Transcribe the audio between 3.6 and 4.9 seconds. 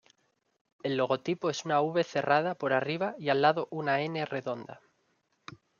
una N redonda.